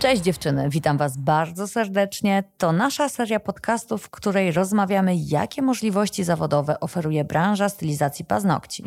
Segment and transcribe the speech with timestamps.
[0.00, 2.44] Cześć dziewczyny, witam Was bardzo serdecznie.
[2.58, 8.84] To nasza seria podcastów, w której rozmawiamy, jakie możliwości zawodowe oferuje branża stylizacji paznokci.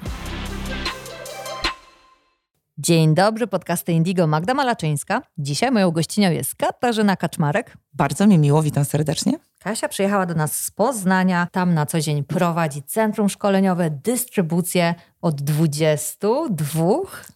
[2.77, 5.21] Dzień dobry, podcasty Indigo Magda Malaczyńska.
[5.37, 7.77] Dzisiaj moją gościnią jest Katarzyna Kaczmarek.
[7.93, 9.33] Bardzo mi miło, witam serdecznie.
[9.59, 11.47] Kasia przyjechała do nas z Poznania.
[11.51, 16.83] Tam na co dzień prowadzi centrum szkoleniowe, dystrybucję od 22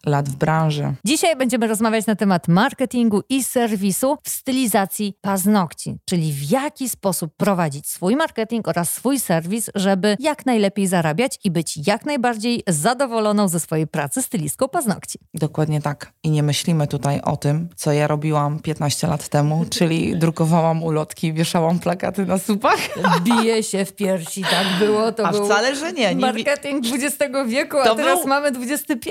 [0.06, 0.94] lat w branży.
[1.04, 7.32] Dzisiaj będziemy rozmawiać na temat marketingu i serwisu w stylizacji paznokci, czyli w jaki sposób
[7.36, 13.48] prowadzić swój marketing oraz swój serwis, żeby jak najlepiej zarabiać i być jak najbardziej zadowoloną
[13.48, 15.18] ze swojej pracy stylistką paznokci.
[15.34, 16.12] Dokładnie tak.
[16.22, 21.32] I nie myślimy tutaj o tym, co ja robiłam 15 lat temu, czyli drukowałam ulotki,
[21.32, 22.78] wieszałam plakaty na supach.
[23.22, 25.12] Bije się w piersi, tak było.
[25.12, 26.14] To A był wcale, że nie.
[26.14, 29.10] nie marketing XX wieku, a teraz był, mamy XXI.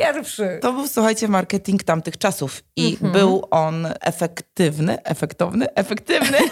[0.61, 3.11] To był, słuchajcie, marketing tamtych czasów i mhm.
[3.11, 6.37] był on efektywny, efektowny, efektywny.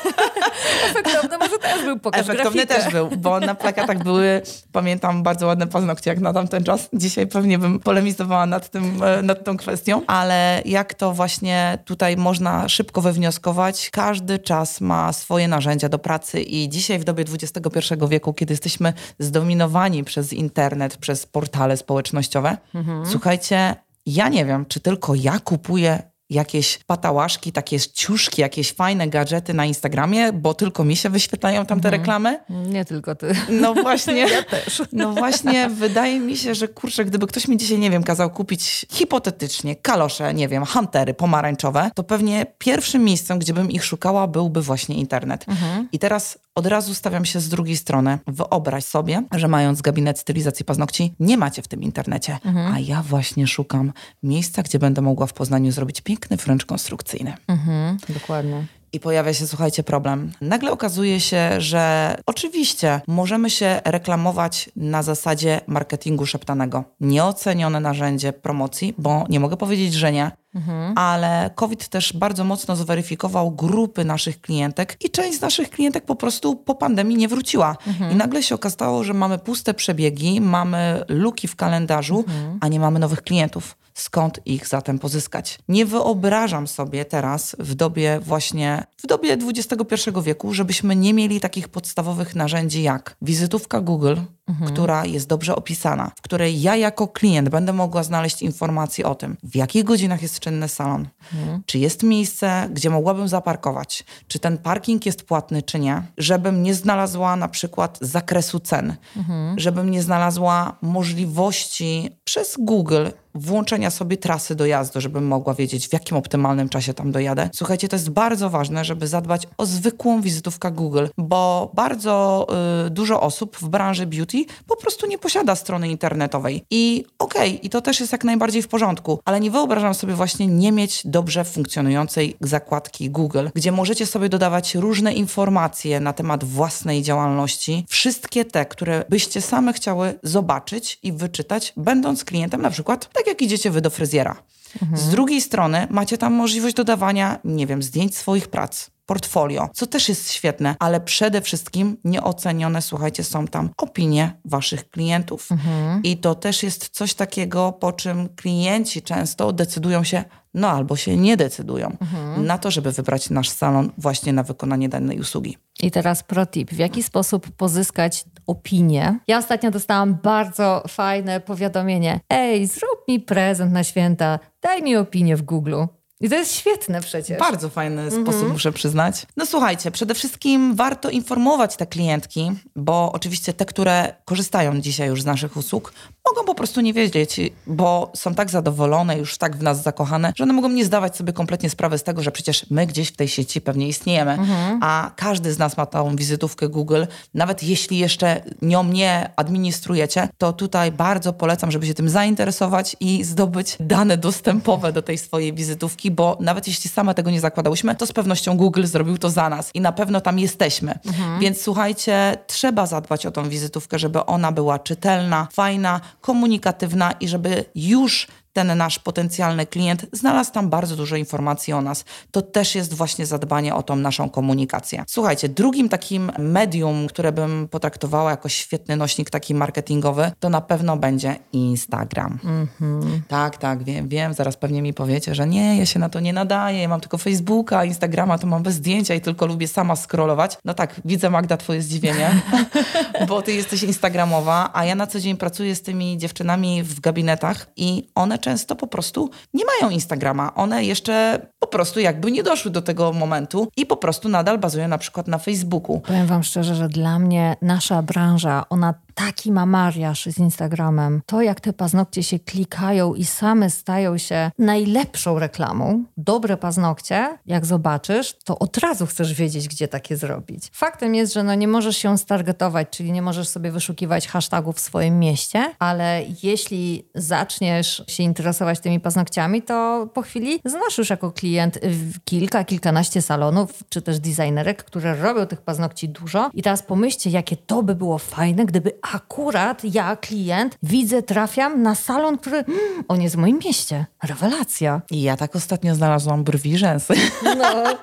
[0.90, 2.84] efektowny może też był, pokaż Efektowny grafikę.
[2.84, 6.90] też był, bo na plakatach były, pamiętam, bardzo ładne paznokcie jak na tamten czas.
[6.94, 12.18] Dzisiaj pewnie bym polemizowała nad, tym, e, nad tą kwestią, ale jak to właśnie tutaj
[12.18, 17.94] można szybko wywnioskować, każdy czas ma swoje narzędzia do pracy i dzisiaj w dobie XXI
[18.10, 23.06] wieku, kiedy jesteśmy zdominowani przez internet, przez portale społecznościowe, mhm.
[23.06, 29.54] słuchajcie, ja nie wiem, czy tylko ja kupuję jakieś patałaszki, takie ciuszki, jakieś fajne gadżety
[29.54, 32.02] na Instagramie, bo tylko mi się wyświetlają tam te mhm.
[32.02, 32.40] reklamy.
[32.50, 33.36] Nie tylko ty.
[33.50, 34.16] No właśnie.
[34.36, 34.82] ja też.
[34.92, 38.86] No właśnie, wydaje mi się, że kurczę, gdyby ktoś mi dzisiaj, nie wiem, kazał kupić
[38.92, 44.62] hipotetycznie kalosze, nie wiem, huntery pomarańczowe, to pewnie pierwszym miejscem, gdzie bym ich szukała, byłby
[44.62, 45.46] właśnie internet.
[45.48, 45.88] Mhm.
[45.92, 48.20] I teraz od razu stawiam się z drugiej strony.
[48.28, 52.74] Wyobraź sobie, że mając gabinet stylizacji paznokci, nie macie w tym internecie, mhm.
[52.74, 57.34] a ja właśnie szukam miejsca, gdzie będę mogła w Poznaniu zrobić piękny fręcz konstrukcyjny.
[57.48, 58.66] Mhm, dokładnie.
[58.94, 60.32] I pojawia się, słuchajcie, problem.
[60.42, 66.84] Nagle okazuje się, że oczywiście możemy się reklamować na zasadzie marketingu szeptanego.
[67.00, 70.32] Nieocenione narzędzie promocji, bo nie mogę powiedzieć, że nie.
[70.56, 70.98] Mhm.
[70.98, 76.16] Ale COVID też bardzo mocno zweryfikował grupy naszych klientek i część z naszych klientek po
[76.16, 77.78] prostu po pandemii nie wróciła.
[77.88, 78.12] Mhm.
[78.12, 82.58] I nagle się okazało, że mamy puste przebiegi, mamy luki w kalendarzu, mhm.
[82.62, 85.60] a nie mamy nowych klientów skąd ich zatem pozyskać.
[85.68, 91.68] Nie wyobrażam sobie teraz w dobie właśnie, w dobie XXI wieku, żebyśmy nie mieli takich
[91.68, 94.16] podstawowych narzędzi jak wizytówka Google,
[94.48, 94.72] mhm.
[94.72, 99.38] która jest dobrze opisana, w której ja jako klient będę mogła znaleźć informacje o tym,
[99.44, 101.64] w jakich godzinach jest czynny salon, mhm.
[101.66, 106.74] czy jest miejsce, gdzie mogłabym zaparkować, czy ten parking jest płatny, czy nie, żebym nie
[106.74, 109.60] znalazła na przykład zakresu cen, mhm.
[109.60, 116.18] żebym nie znalazła możliwości przez Google włączenia sobie trasy dojazdu, żebym mogła wiedzieć, w jakim
[116.18, 117.50] optymalnym czasie tam dojadę.
[117.54, 122.48] Słuchajcie, to jest bardzo ważne, żeby zadbać o zwykłą wizytówkę Google, bo bardzo
[122.88, 126.64] y, dużo osób w branży beauty po prostu nie posiada strony internetowej.
[126.72, 130.14] I okej, okay, i to też jest jak najbardziej w porządku, ale nie wyobrażam sobie
[130.14, 136.44] właśnie nie mieć dobrze funkcjonującej zakładki Google, gdzie możecie sobie dodawać różne informacje na temat
[136.44, 143.10] własnej działalności, wszystkie te, które byście same chciały zobaczyć i wyczytać, będąc klientem na przykład
[143.14, 144.36] tak jak idziecie wy do fryzjera.
[144.82, 145.02] Mhm.
[145.02, 150.10] Z drugiej strony macie tam możliwość dodawania, nie wiem, zdjęć swoich prac, portfolio, co też
[150.10, 155.52] jest świetne, ale przede wszystkim nieocenione, słuchajcie, są tam opinie waszych klientów.
[155.52, 156.04] Mhm.
[156.04, 160.24] I to też jest coś takiego, po czym klienci często decydują się,
[160.56, 162.46] no albo się nie decydują mhm.
[162.46, 165.58] na to, żeby wybrać nasz salon właśnie na wykonanie danej usługi.
[165.80, 166.72] I teraz pro tip.
[166.72, 169.20] W jaki sposób pozyskać opinię?
[169.28, 172.20] Ja ostatnio dostałam bardzo fajne powiadomienie.
[172.30, 175.84] Ej, zrób mi prezent na święta, daj mi opinię w Google.
[176.22, 177.40] I to jest świetne przecież.
[177.40, 178.24] Bardzo fajny mhm.
[178.24, 179.26] sposób, muszę przyznać.
[179.38, 185.22] No słuchajcie, przede wszystkim warto informować te klientki, bo oczywiście te, które korzystają dzisiaj już
[185.22, 185.94] z naszych usług,
[186.30, 190.44] mogą po prostu nie wiedzieć, bo są tak zadowolone, już tak w nas zakochane, że
[190.44, 193.28] one mogą nie zdawać sobie kompletnie sprawy z tego, że przecież my gdzieś w tej
[193.28, 194.80] sieci pewnie istniejemy, mhm.
[194.84, 197.04] a każdy z nas ma tą wizytówkę Google.
[197.34, 203.24] Nawet jeśli jeszcze nią nie administrujecie, to tutaj bardzo polecam, żeby się tym zainteresować i
[203.24, 208.06] zdobyć dane dostępowe do tej swojej wizytówki, bo nawet jeśli same tego nie zakładałyśmy, to
[208.06, 211.00] z pewnością Google zrobił to za nas i na pewno tam jesteśmy.
[211.06, 211.40] Mhm.
[211.40, 217.66] Więc słuchajcie, trzeba zadbać o tą wizytówkę, żeby ona była czytelna, fajna, komunikatywna i żeby
[217.76, 222.06] już ten nasz potencjalny klient znalazł tam bardzo dużo informacji o nas.
[222.32, 225.04] To też jest właśnie zadbanie o tą naszą komunikację.
[225.08, 230.98] Słuchajcie, drugim takim medium, które bym potraktowała jako świetny nośnik taki marketingowy, to na pewno
[230.98, 232.40] będzie Instagram.
[232.44, 233.20] Mm-hmm.
[233.28, 234.34] Tak, tak, wiem, wiem.
[234.34, 237.18] Zaraz pewnie mi powiecie, że nie, ja się na to nie nadaję, ja mam tylko
[237.18, 240.58] Facebooka, Instagrama to mam bez zdjęcia i tylko lubię sama scrollować.
[240.66, 242.42] No tak, widzę Magda twoje zdziwienie,
[243.30, 247.68] bo ty jesteś instagramowa, a ja na co dzień pracuję z tymi dziewczynami w gabinetach
[247.76, 250.56] i one często po prostu nie mają Instagrama.
[250.56, 254.88] One jeszcze po prostu jakby nie doszły do tego momentu i po prostu nadal bazują
[254.88, 256.00] na przykład na Facebooku.
[256.00, 261.22] Powiem wam szczerze, że dla mnie nasza branża, ona taki ma mariaż z Instagramem.
[261.26, 266.04] To, jak te paznokcie się klikają i same stają się najlepszą reklamą.
[266.18, 270.64] Dobre paznokcie, jak zobaczysz, to od razu chcesz wiedzieć, gdzie takie zrobić.
[270.74, 274.80] Faktem jest, że no nie możesz się stargetować, czyli nie możesz sobie wyszukiwać hashtagów w
[274.80, 281.32] swoim mieście, ale jeśli zaczniesz się interesować tymi paznokciami, to po chwili znasz już jako
[281.32, 281.80] klient
[282.26, 286.50] kilka, kilkanaście salonów, czy też designerek, które robią tych paznokci dużo.
[286.54, 291.96] I teraz pomyślcie, jakie to by było fajne, gdyby akurat ja, klient, widzę, trafiam na
[291.96, 294.06] salon, który mm, on jest w moim mieście.
[294.24, 295.02] Rewelacja.
[295.12, 297.14] I ja tak ostatnio znalazłam brwi rzęsy.
[297.44, 297.84] No.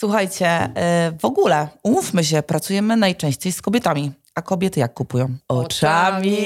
[0.00, 4.12] Słuchajcie, y, w ogóle, umówmy się, pracujemy najczęściej z kobietami.
[4.34, 5.36] A kobiety jak kupują?
[5.48, 6.36] Oczami.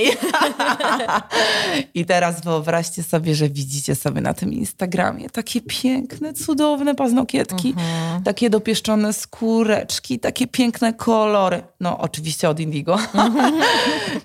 [1.95, 8.23] I teraz wyobraźcie sobie, że widzicie sobie na tym Instagramie takie piękne, cudowne paznokietki, mhm.
[8.23, 11.63] takie dopieszczone skóreczki, takie piękne kolory.
[11.81, 12.99] No, oczywiście od Indigo.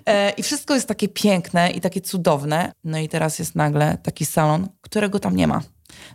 [0.06, 2.72] E, I wszystko jest takie piękne i takie cudowne.
[2.84, 5.60] No i teraz jest nagle taki salon, którego tam nie ma.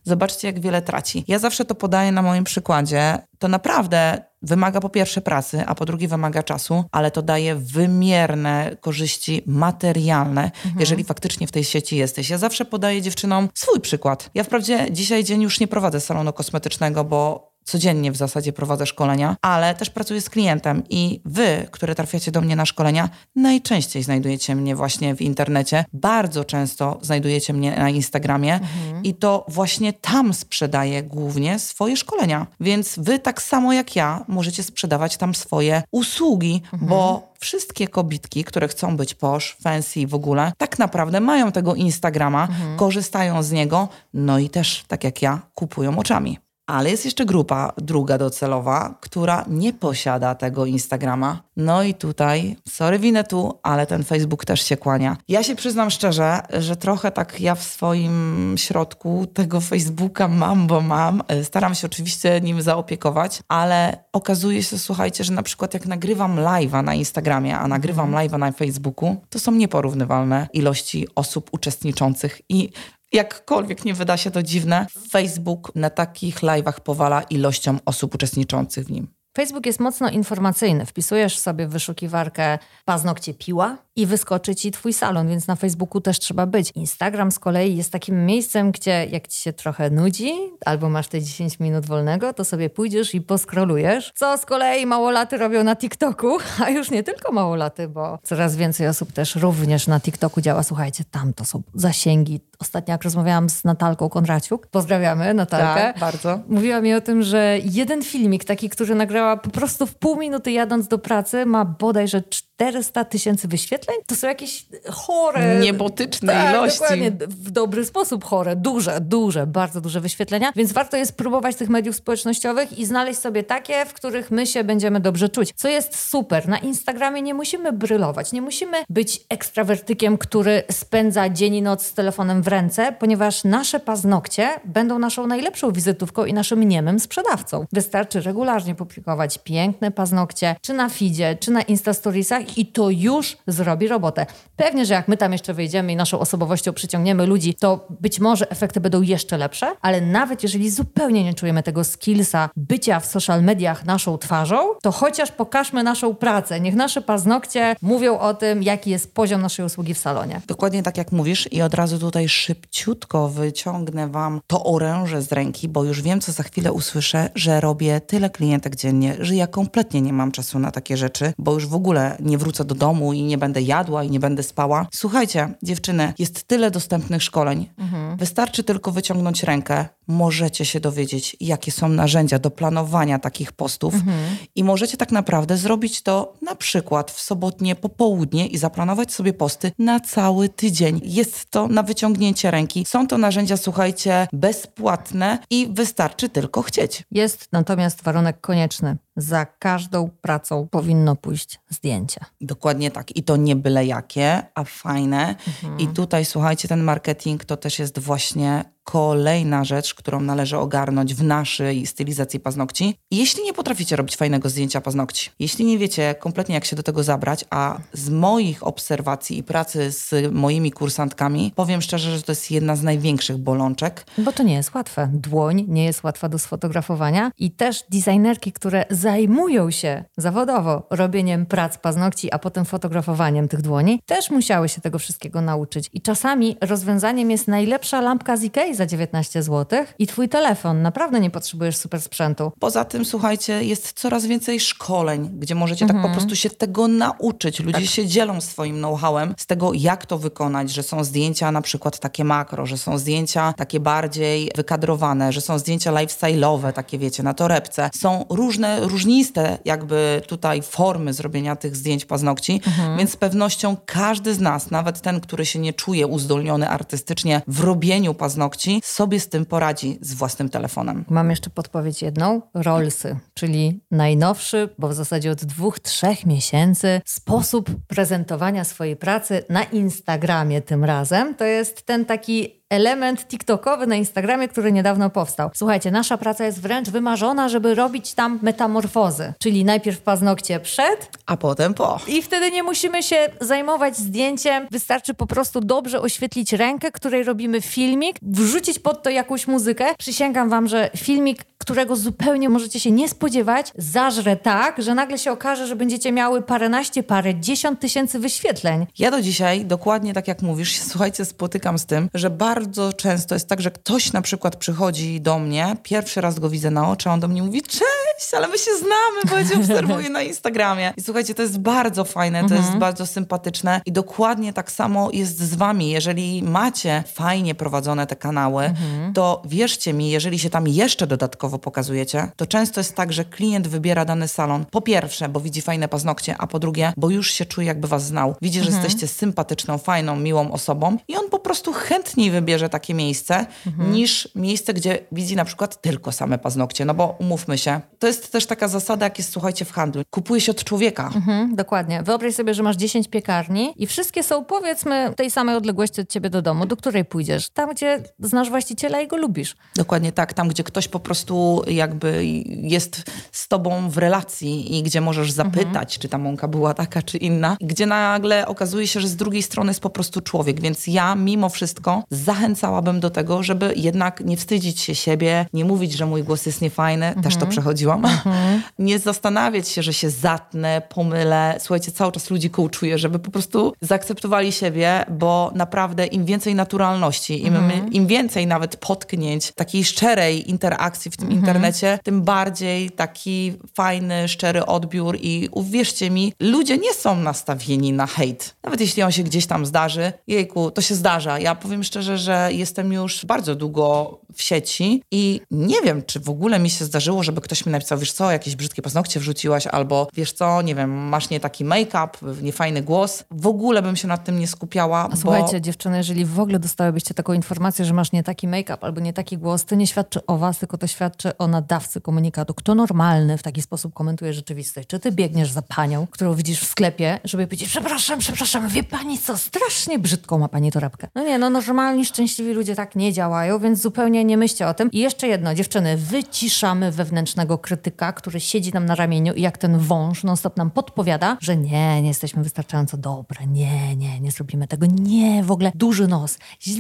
[0.03, 1.25] Zobaczcie, jak wiele traci.
[1.27, 3.17] Ja zawsze to podaję na moim przykładzie.
[3.39, 8.77] To naprawdę wymaga po pierwsze pracy, a po drugie wymaga czasu, ale to daje wymierne
[8.81, 10.75] korzyści materialne, mhm.
[10.79, 12.29] jeżeli faktycznie w tej sieci jesteś.
[12.29, 14.29] Ja zawsze podaję dziewczynom swój przykład.
[14.33, 19.35] Ja wprawdzie dzisiaj dzień już nie prowadzę salonu kosmetycznego, bo codziennie w zasadzie prowadzę szkolenia,
[19.41, 24.56] ale też pracuję z klientem i wy, które trafiacie do mnie na szkolenia, najczęściej znajdujecie
[24.56, 29.03] mnie właśnie w internecie, bardzo często znajdujecie mnie na Instagramie mhm.
[29.03, 32.47] i to właśnie tam sprzedaję głównie swoje szkolenia.
[32.59, 36.89] Więc wy tak samo jak ja możecie sprzedawać tam swoje usługi, mhm.
[36.89, 42.44] bo wszystkie kobitki, które chcą być posh, fancy w ogóle, tak naprawdę mają tego Instagrama,
[42.44, 42.77] mhm.
[42.77, 46.44] korzystają z niego, no i też, tak jak ja, kupują oczami.
[46.67, 51.44] Ale jest jeszcze grupa druga docelowa, która nie posiada tego Instagrama.
[51.57, 55.17] No i tutaj, sorry winę tu, ale ten Facebook też się kłania.
[55.27, 60.81] Ja się przyznam szczerze, że trochę tak ja w swoim środku tego Facebooka mam, bo
[60.81, 61.23] mam.
[61.44, 66.83] Staram się oczywiście nim zaopiekować, ale okazuje się, słuchajcie, że na przykład jak nagrywam live'a
[66.83, 68.27] na Instagramie, a nagrywam mhm.
[68.27, 72.69] live'a na Facebooku, to są nieporównywalne ilości osób uczestniczących i
[73.15, 78.91] Jakkolwiek nie wyda się to dziwne, Facebook na takich live'ach powala ilością osób uczestniczących w
[78.91, 79.07] nim.
[79.38, 80.85] Facebook jest mocno informacyjny.
[80.85, 86.19] Wpisujesz sobie w wyszukiwarkę paznokcie piła i wyskoczy ci twój salon, więc na Facebooku też
[86.19, 86.71] trzeba być.
[86.75, 90.33] Instagram z kolei jest takim miejscem, gdzie jak ci się trochę nudzi,
[90.65, 95.38] albo masz te 10 minut wolnego, to sobie pójdziesz i poskrolujesz, co z kolei małolaty
[95.38, 100.00] robią na TikToku, a już nie tylko małolaty, bo coraz więcej osób też również na
[100.00, 100.63] TikToku działa.
[100.63, 102.39] Słuchajcie, tam to są zasięgi.
[102.59, 105.81] Ostatnio jak rozmawiałam z Natalką Kondraciuk, pozdrawiamy Natalkę.
[105.81, 106.39] Tak, bardzo.
[106.47, 110.51] Mówiła mi o tym, że jeden filmik taki, który nagrała po prostu w pół minuty
[110.51, 112.21] jadąc do pracy, ma bodajże
[112.56, 113.98] 400 tysięcy wyświetleń.
[114.07, 115.60] To są jakieś chore...
[115.60, 116.80] Niebotyczne tak, ilości.
[116.80, 117.12] dokładnie.
[117.28, 118.56] W dobry sposób chore.
[118.56, 120.52] Duże, duże, bardzo duże wyświetlenia.
[120.56, 124.64] Więc warto jest próbować tych mediów społecznościowych i znaleźć sobie takie, w których my się
[124.64, 125.54] będziemy dobrze czuć.
[125.56, 126.47] Co jest super.
[126.47, 128.31] Na Instagramie nie musimy brylować.
[128.31, 133.80] Nie musimy być ekstrawertykiem, który spędza dzień i noc z telefonem w ręce, ponieważ nasze
[133.80, 137.66] paznokcie będą naszą najlepszą wizytówką i naszym niemym sprzedawcą.
[137.74, 143.87] Wystarczy regularnie publikować piękne paznokcie, czy na feedzie, czy na Instastoriesach i to już zrobi
[143.87, 144.25] robotę.
[144.56, 148.49] Pewnie, że jak my tam jeszcze wyjdziemy i naszą osobowością przyciągniemy ludzi, to być może
[148.52, 153.44] efekty będą jeszcze lepsze, ale nawet jeżeli zupełnie nie czujemy tego skillsa bycia w social
[153.44, 156.59] mediach naszą twarzą, to chociaż pokażmy naszą pracę.
[156.59, 160.42] Niech nasze paznokcie mówią o tym, jaki jest poziom naszej usługi w salonie.
[160.47, 165.69] Dokładnie tak jak mówisz i od razu tutaj szybciutko wyciągnę Wam to oręże z ręki,
[165.69, 170.02] bo już wiem, co za chwilę usłyszę, że robię tyle klientek dziennie, że ja kompletnie
[170.02, 173.13] nie mam czasu na takie rzeczy, bo już w ogóle nie nie wrócę do domu
[173.13, 174.87] i nie będę jadła i nie będę spała.
[174.94, 177.69] Słuchajcie, dziewczyny, jest tyle dostępnych szkoleń.
[177.77, 178.18] Mhm.
[178.18, 184.37] Wystarczy tylko wyciągnąć rękę, możecie się dowiedzieć, jakie są narzędzia do planowania takich postów mhm.
[184.56, 189.71] i możecie tak naprawdę zrobić to na przykład w sobotnie popołudnie i zaplanować sobie posty
[189.80, 191.01] na cały tydzień.
[191.04, 192.85] Jest to na wyciągnięcie ręki.
[192.87, 197.04] Są to narzędzia, słuchajcie, bezpłatne i wystarczy tylko chcieć.
[197.11, 198.97] Jest natomiast warunek konieczny.
[199.18, 202.22] Za każdą pracą powinno pójść zdjęcie.
[202.42, 203.16] Dokładnie tak.
[203.16, 205.36] I to nie byle jakie, a fajne.
[205.48, 205.80] Mhm.
[205.80, 211.23] I tutaj, słuchajcie, ten marketing to też jest właśnie kolejna rzecz, którą należy ogarnąć w
[211.23, 212.95] naszej stylizacji paznokci.
[213.11, 217.04] Jeśli nie potraficie robić fajnego zdjęcia paznokci, jeśli nie wiecie kompletnie jak się do tego
[217.04, 222.51] zabrać, a z moich obserwacji i pracy z moimi kursantkami, powiem szczerze, że to jest
[222.51, 224.06] jedna z największych bolączek.
[224.18, 225.09] Bo to nie jest łatwe.
[225.13, 231.77] Dłoń nie jest łatwa do sfotografowania i też designerki, które zajmują się zawodowo robieniem prac
[231.77, 235.89] paznokci, a potem fotografowaniem tych dłoni, też musiały się tego wszystkiego nauczyć.
[235.94, 240.81] I czasami rozwiązaniem jest najlepsza lampka z Ikei za 19 zł i twój telefon.
[240.81, 242.51] Naprawdę nie potrzebujesz super sprzętu.
[242.59, 245.97] Poza tym, słuchajcie, jest coraz więcej szkoleń, gdzie możecie mhm.
[245.97, 246.13] tak po mhm.
[246.13, 247.59] prostu się tego nauczyć.
[247.59, 247.89] Ludzie tak.
[247.89, 252.23] się dzielą swoim know-howem z tego, jak to wykonać, że są zdjęcia na przykład takie
[252.23, 257.89] makro, że są zdjęcia takie bardziej wykadrowane, że są zdjęcia lifestyle'owe, takie wiecie, na torebce.
[257.95, 262.97] Są różne, różniste jakby tutaj formy zrobienia tych zdjęć paznokci, mhm.
[262.97, 267.59] więc z pewnością każdy z nas, nawet ten, który się nie czuje uzdolniony artystycznie w
[267.59, 271.06] robieniu paznokci, sobie z tym poradzi z własnym telefonem.
[271.10, 272.42] Mam jeszcze podpowiedź jedną.
[272.54, 279.64] Rollsy, czyli najnowszy, bo w zasadzie od dwóch, trzech miesięcy sposób prezentowania swojej pracy na
[279.64, 281.36] Instagramie tym razem.
[281.36, 285.50] To jest ten taki element TikTokowy na Instagramie, który niedawno powstał.
[285.54, 291.38] Słuchajcie, nasza praca jest wręcz wymarzona, żeby robić tam metamorfozy, czyli najpierw paznokcie przed, a
[291.38, 292.00] potem po.
[292.07, 297.62] I wtedy nie musimy się zajmować zdjęciem, wystarczy po prostu dobrze oświetlić rękę, której robimy
[297.62, 299.86] filmik, wrzucić pod to jakąś muzykę.
[299.98, 305.31] Przysięgam wam, że filmik, którego zupełnie możecie się nie spodziewać, zażre tak, że nagle się
[305.31, 308.88] okaże, że będziecie miały paręnaście, parę, dziesiąt tysięcy wyświetleń.
[309.00, 313.36] Ja do dzisiaj, dokładnie tak jak mówisz, się, słuchajcie, spotykam z tym, że bardzo często
[313.36, 317.10] jest tak, że ktoś na przykład przychodzi do mnie, pierwszy raz go widzę na oczy,
[317.10, 320.22] a on do mnie mówi, cześć, ale my się znamy, bo ja cię obserwuję na
[320.22, 320.94] Instagramie.
[320.98, 322.80] I słuchajcie, to jest bardzo fajne, to jest mhm.
[322.80, 325.90] bardzo sympatyczne i dokładnie tak samo jest z wami.
[325.90, 329.14] Jeżeli macie fajnie prowadzone te kanały, mhm.
[329.14, 333.68] to wierzcie mi, jeżeli się tam jeszcze dodatkowo pokazujecie, to często jest tak, że klient
[333.68, 337.45] wybiera dany salon po pierwsze, bo widzi fajne paznokcie, a po drugie, bo już się
[337.45, 338.35] czuje jakby was znał.
[338.42, 338.83] Widzi, że mhm.
[338.83, 343.92] jesteście sympatyczną, fajną, miłą osobą i on po prostu chętniej wybierze takie miejsce, mhm.
[343.92, 346.85] niż miejsce, gdzie widzi na przykład tylko same paznokcie.
[346.85, 350.02] No bo umówmy się, to jest też taka zasada, jak jest, słuchajcie, w handlu.
[350.09, 351.12] Kupuje się od człowieka.
[351.16, 352.04] Mhm, dokładnie.
[352.04, 356.30] Wyobraź sobie, że masz 10 piekarni i wszystkie są, powiedzmy, tej samej odległości od ciebie
[356.30, 357.50] do domu, do której pójdziesz.
[357.50, 359.56] Tam, gdzie znasz właściciela i go lubisz.
[359.76, 360.33] Dokładnie tak.
[360.33, 361.35] Tam, gdzie ktoś po prostu
[361.68, 365.99] jakby jest z tobą w relacji i gdzie możesz zapytać, mhm.
[365.99, 367.57] czy ta mąka była taka, czy inna.
[367.61, 370.61] Gdzie nagle okazuje się, że z drugiej strony jest po prostu człowiek.
[370.61, 375.66] Więc ja mimo wszystko za zachęcałabym do tego, żeby jednak nie wstydzić się siebie, nie
[375.66, 377.23] mówić, że mój głos jest niefajny, mhm.
[377.23, 378.61] też to przechodziłam, mhm.
[378.80, 381.56] nie zastanawiać się, że się zatnę, pomylę.
[381.59, 387.45] Słuchajcie, cały czas ludzi coachuję, żeby po prostu zaakceptowali siebie, bo naprawdę im więcej naturalności,
[387.45, 387.94] im, mhm.
[387.94, 391.34] im więcej nawet potknięć, takiej szczerej interakcji w tym mhm.
[391.35, 398.07] Internecie, tym bardziej taki fajny, szczery odbiór i uwierzcie mi, ludzie nie są nastawieni na
[398.07, 398.56] hejt.
[398.63, 401.39] Nawet jeśli on się gdzieś tam zdarzy, jejku, to się zdarza.
[401.39, 406.30] Ja powiem szczerze, że jestem już bardzo długo w sieci i nie wiem, czy w
[406.30, 410.07] ogóle mi się zdarzyło, żeby ktoś mi napisał, wiesz co, jakieś brzydkie paznokcie wrzuciłaś, albo
[410.13, 412.09] wiesz co, nie wiem, masz nie taki make-up,
[412.42, 413.23] niefajny głos.
[413.31, 414.99] W ogóle bym się nad tym nie skupiała.
[414.99, 415.18] A bo...
[415.18, 419.13] Słuchajcie, dziewczyny, jeżeli w ogóle dostałybyście taką informację, że masz nie taki make-up albo nie
[419.13, 422.53] taki głos, to nie świadczy o was, tylko to świadczy o nadawcy komunikatu.
[422.53, 424.87] Kto normalny w taki sposób komentuje rzeczywistość?
[424.87, 429.19] Czy ty biegniesz za panią, którą widzisz w sklepie, żeby powiedzieć, przepraszam, przepraszam, wie pani
[429.19, 431.07] co, strasznie brzydką ma pani torebkę.
[431.15, 434.91] No nie, no normalni, szczęśliwi ludzie tak nie działają, więc zupełnie nie myślcie o tym.
[434.91, 439.79] I jeszcze jedno, dziewczyny, wyciszamy wewnętrznego krytyka, który siedzi nam na ramieniu i jak ten
[439.79, 444.85] wąż non-stop nam podpowiada, że nie, nie jesteśmy wystarczająco dobre, nie, nie, nie zrobimy tego,
[444.85, 446.37] nie, w ogóle duży nos,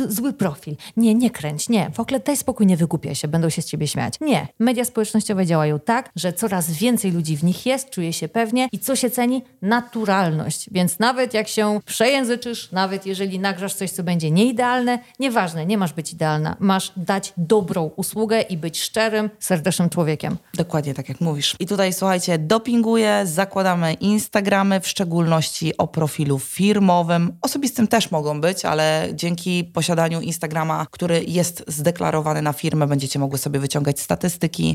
[0.07, 3.61] zły profil, nie, nie kręć, nie, w ogóle daj spokój, nie wygłupiaj się, będą się
[3.61, 4.13] z ciebie śmiać.
[4.21, 8.67] Nie, media społecznościowe działają tak, że coraz więcej ludzi w nich jest, czuje się pewnie
[8.71, 9.43] i co się ceni?
[9.61, 10.69] Naturalność.
[10.71, 15.93] Więc nawet jak się przejęzyczysz, nawet jeżeli nagrasz coś, co będzie nieidealne, nieważne, nie masz
[15.93, 16.55] być idealna.
[16.59, 20.37] Masz dać dobrą usługę i być szczerym, serdecznym człowiekiem.
[20.53, 21.55] Dokładnie tak jak mówisz.
[21.59, 27.37] I tutaj słuchajcie, dopinguję, zakładamy Instagramy, w szczególności o profilu firmowym.
[27.41, 33.37] Osobistym też mogą być, ale dzięki posiadaniu Instagrama, który jest zdeklarowany na firmę, będziecie mogły
[33.37, 34.14] sobie wyciągać statystyki,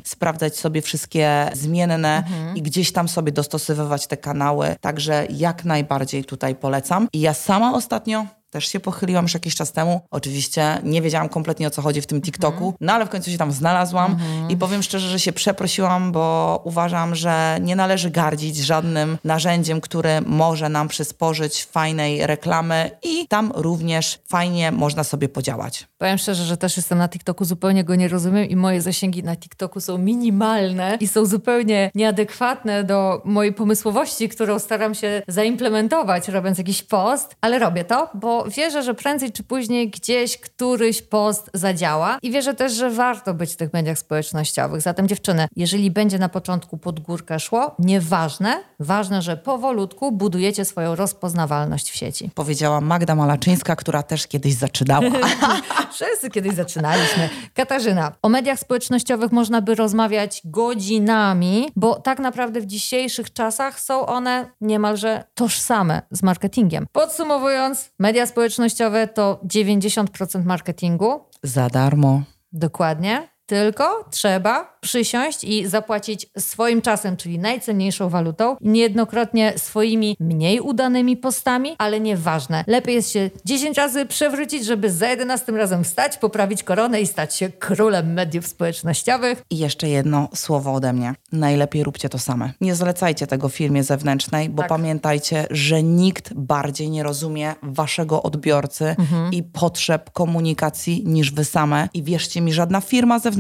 [0.05, 2.57] sprawdzać sobie wszystkie zmienne mhm.
[2.57, 4.77] i gdzieś tam sobie dostosowywać te kanały.
[4.81, 7.09] Także jak najbardziej tutaj polecam.
[7.13, 10.01] I ja sama ostatnio też się pochyliłam już jakiś czas temu.
[10.11, 12.75] Oczywiście nie wiedziałam kompletnie o co chodzi w tym TikToku, mm.
[12.81, 14.51] no ale w końcu się tam znalazłam mm.
[14.51, 20.21] i powiem szczerze, że się przeprosiłam, bo uważam, że nie należy gardzić żadnym narzędziem, które
[20.21, 25.87] może nam przysporzyć fajnej reklamy i tam również fajnie można sobie podziałać.
[25.99, 29.37] Powiem szczerze, że też jestem na TikToku, zupełnie go nie rozumiem i moje zasięgi na
[29.37, 36.59] TikToku są minimalne i są zupełnie nieadekwatne do mojej pomysłowości, którą staram się zaimplementować, robiąc
[36.59, 42.19] jakiś post, ale robię to, bo wierzę, że prędzej czy później gdzieś któryś post zadziała
[42.23, 44.81] i wierzę też, że warto być w tych mediach społecznościowych.
[44.81, 50.95] Zatem dziewczyny, jeżeli będzie na początku pod górkę szło, nieważne, ważne, że powolutku budujecie swoją
[50.95, 52.31] rozpoznawalność w sieci.
[52.35, 55.07] Powiedziała Magda Malaczyńska, która też kiedyś zaczynała.
[55.95, 57.29] Wszyscy kiedyś zaczynaliśmy.
[57.55, 64.07] Katarzyna, o mediach społecznościowych można by rozmawiać godzinami, bo tak naprawdę w dzisiejszych czasach są
[64.07, 66.87] one niemalże tożsame z marketingiem.
[66.93, 71.21] Podsumowując, media społecznościowe to 90% marketingu.
[71.43, 72.23] Za darmo.
[72.53, 73.29] Dokładnie.
[73.51, 81.75] Tylko trzeba przysiąść i zapłacić swoim czasem, czyli najcenniejszą walutą, niejednokrotnie swoimi mniej udanymi postami,
[81.79, 82.65] ale nieważne.
[82.67, 87.37] Lepiej jest się 10 razy przewrócić, żeby za 11 razem wstać, poprawić koronę i stać
[87.37, 89.43] się królem mediów społecznościowych.
[89.51, 91.15] I jeszcze jedno słowo ode mnie.
[91.33, 92.53] Najlepiej róbcie to same.
[92.61, 94.69] Nie zlecajcie tego firmie zewnętrznej, bo tak.
[94.69, 99.33] pamiętajcie, że nikt bardziej nie rozumie waszego odbiorcy mhm.
[99.33, 101.89] i potrzeb komunikacji niż wy same.
[101.95, 103.40] I wierzcie mi, żadna firma zewnętrzna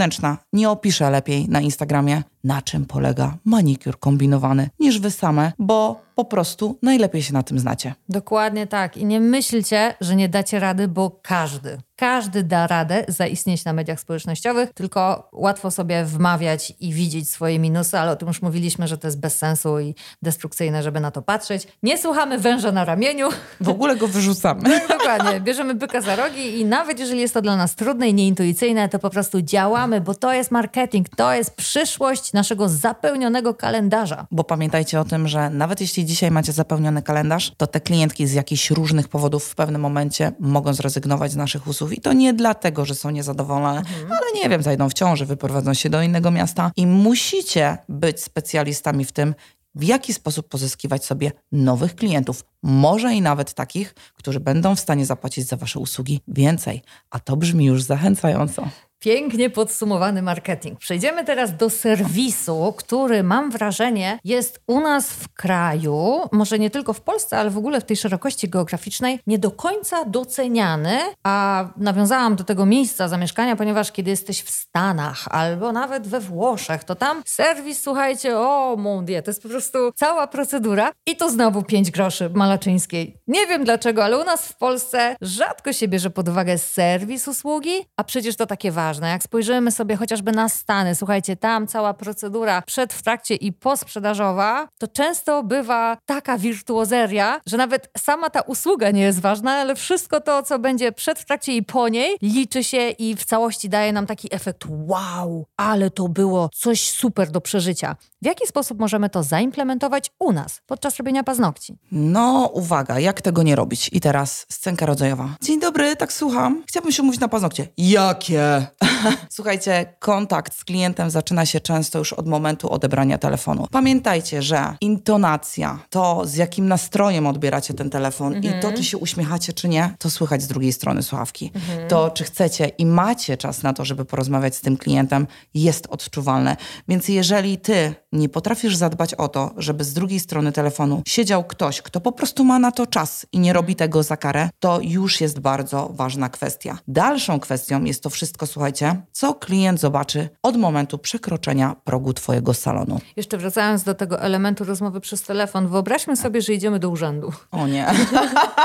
[0.52, 6.11] nie opisze lepiej lepiej na Instagramie, na czym polega manikur kombinowany, niż wy same, bo
[6.14, 7.94] po prostu najlepiej się na tym znacie.
[8.09, 8.97] Dokładnie tak.
[8.97, 14.00] I nie myślcie, że nie dacie rady, bo każdy, każdy da radę zaistnieć na mediach
[14.00, 18.99] społecznościowych, tylko łatwo sobie wmawiać i widzieć swoje minusy, ale o tym już mówiliśmy, że
[18.99, 21.68] to jest bez sensu i destrukcyjne, żeby na to patrzeć.
[21.82, 23.28] Nie słuchamy węża na ramieniu.
[23.61, 24.62] W ogóle go wyrzucamy.
[24.62, 25.40] tak, dokładnie.
[25.40, 28.99] Bierzemy byka za rogi i nawet jeżeli jest to dla nas trudne i nieintuicyjne, to
[28.99, 34.26] po prostu działamy, bo to jest marketing, to jest przyszłość naszego zapełnionego kalendarza.
[34.30, 38.32] Bo pamiętajcie o tym, że nawet jeśli dzisiaj macie zapełniony kalendarz, to te klientki z
[38.32, 41.92] jakichś różnych powodów w pewnym momencie mogą zrezygnować z naszych usług.
[41.92, 44.12] I to nie dlatego, że są niezadowolone, mhm.
[44.12, 49.04] ale nie wiem, zajdą w ciąży, wyprowadzą się do innego miasta i musicie być specjalistami
[49.04, 49.34] w tym,
[49.75, 55.06] w jaki sposób pozyskiwać sobie nowych klientów, może i nawet takich, którzy będą w stanie
[55.06, 56.82] zapłacić za Wasze usługi więcej.
[57.10, 58.69] A to brzmi już zachęcająco.
[59.02, 60.78] Pięknie podsumowany marketing.
[60.78, 66.93] Przejdziemy teraz do serwisu, który mam wrażenie jest u nas w kraju, może nie tylko
[66.93, 70.99] w Polsce, ale w ogóle w tej szerokości geograficznej, nie do końca doceniany.
[71.25, 76.84] A nawiązałam do tego miejsca zamieszkania, ponieważ kiedy jesteś w Stanach albo nawet we Włoszech,
[76.84, 80.93] to tam serwis, słuchajcie, o mon Dieu, to jest po prostu cała procedura.
[81.06, 83.17] I to znowu 5 groszy Malaczyńskiej.
[83.26, 87.86] Nie wiem dlaczego, ale u nas w Polsce rzadko się bierze pod uwagę serwis usługi,
[87.97, 89.09] a przecież to takie ważne ważne.
[89.09, 94.69] Jak spojrzymy sobie chociażby na Stany, słuchajcie, tam cała procedura przed, w trakcie i posprzedażowa,
[94.79, 100.21] to często bywa taka wirtuozeria, że nawet sama ta usługa nie jest ważna, ale wszystko
[100.21, 103.93] to, co będzie przed, w trakcie i po niej, liczy się i w całości daje
[103.93, 107.97] nam taki efekt wow, ale to było coś super do przeżycia.
[108.23, 111.79] W jaki sposób możemy to zaimplementować u nas podczas robienia paznokci?
[111.93, 113.91] No, uwaga, jak tego nie robić?
[113.93, 115.29] I teraz scenka rodzajowa.
[115.43, 116.63] Dzień dobry, tak słucham.
[116.67, 117.69] Chciałabym się umówić na paznokcie.
[117.79, 118.67] Jakie?
[119.30, 123.66] Słuchajcie, kontakt z klientem zaczyna się często już od momentu odebrania telefonu.
[123.71, 128.58] Pamiętajcie, że intonacja, to z jakim nastrojem odbieracie ten telefon mhm.
[128.58, 131.50] i to, czy się uśmiechacie, czy nie, to słychać z drugiej strony słuchawki.
[131.54, 131.88] Mhm.
[131.88, 136.56] To, czy chcecie i macie czas na to, żeby porozmawiać z tym klientem, jest odczuwalne.
[136.88, 141.82] Więc jeżeli ty nie potrafisz zadbać o to, żeby z drugiej strony telefonu siedział ktoś,
[141.82, 145.21] kto po prostu ma na to czas i nie robi tego za karę, to już
[145.21, 146.78] jest bardzo ważna kwestia.
[146.88, 148.70] Dalszą kwestią jest to wszystko, słuchajcie,
[149.13, 153.00] co klient zobaczy od momentu przekroczenia progu Twojego salonu.
[153.17, 157.33] Jeszcze wracając do tego elementu rozmowy przez telefon, wyobraźmy sobie, że idziemy do urzędu.
[157.50, 157.87] O nie.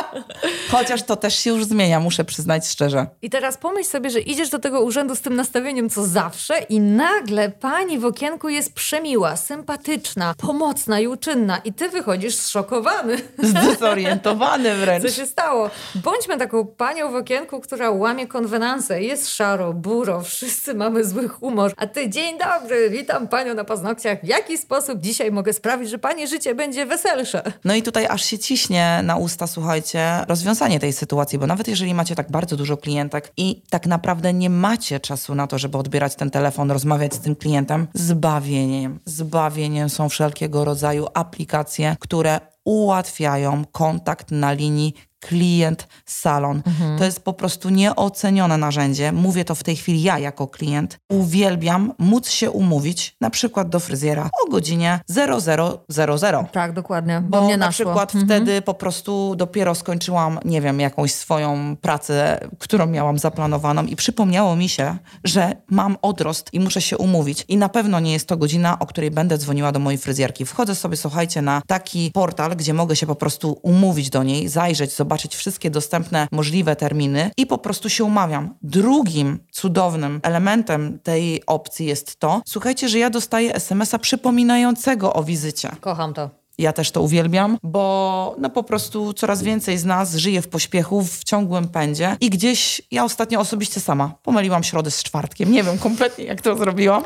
[0.72, 3.08] Chociaż to też się już zmienia, muszę przyznać szczerze.
[3.22, 6.80] I teraz pomyśl sobie, że idziesz do tego urzędu z tym nastawieniem co zawsze i
[6.80, 13.18] nagle pani w okienku jest przemiła, sympatyczna, pomocna i uczynna i ty wychodzisz zszokowany.
[13.44, 15.04] Zdezorientowany wręcz.
[15.06, 15.70] Co się stało?
[15.96, 19.02] Bądźmy taką panią w okienku, która łamie konwenanse.
[19.02, 23.64] Jest szaro, buro, jutro, wszyscy mamy zły humor, a ty dzień dobry, witam panią na
[23.64, 24.22] paznokciach.
[24.24, 27.44] W jaki sposób dzisiaj mogę sprawić, że pani życie będzie weselsze?
[27.66, 31.94] No i tutaj aż się ciśnie na usta, słuchajcie, rozwiązanie tej sytuacji, bo nawet jeżeli
[31.94, 36.16] macie tak bardzo dużo klientek i tak naprawdę nie macie czasu na to, żeby odbierać
[36.16, 44.32] ten telefon, rozmawiać z tym klientem, zbawieniem, zbawieniem są wszelkiego rodzaju aplikacje, które ułatwiają kontakt
[44.32, 44.94] na linii
[45.28, 46.62] klient salon.
[46.66, 46.98] Mhm.
[46.98, 49.12] To jest po prostu nieocenione narzędzie.
[49.12, 50.98] Mówię to w tej chwili ja jako klient.
[51.10, 56.46] Uwielbiam móc się umówić na przykład do fryzjera o godzinie 0000.
[56.52, 57.22] Tak, dokładnie.
[57.22, 58.26] Bo, bo na przykład mhm.
[58.26, 64.56] wtedy po prostu dopiero skończyłam, nie wiem, jakąś swoją pracę, którą miałam zaplanowaną i przypomniało
[64.56, 67.46] mi się, że mam odrost i muszę się umówić.
[67.48, 70.46] I na pewno nie jest to godzina, o której będę dzwoniła do mojej fryzjerki.
[70.46, 74.96] Wchodzę sobie, słuchajcie, na taki portal, gdzie mogę się po prostu umówić do niej, zajrzeć,
[74.96, 78.56] zobaczyć, zobaczyć wszystkie dostępne możliwe terminy i po prostu się umawiam.
[78.62, 85.72] Drugim cudownym elementem tej opcji jest to, słuchajcie, że ja dostaję SMS-a przypominającego o wizycie.
[85.82, 86.45] Kocham to.
[86.58, 91.04] Ja też to uwielbiam, bo no po prostu coraz więcej z nas żyje w pośpiechu,
[91.04, 95.52] w ciągłym pędzie i gdzieś ja ostatnio osobiście sama pomyliłam środę z czwartkiem.
[95.52, 97.04] Nie wiem kompletnie jak to zrobiłam,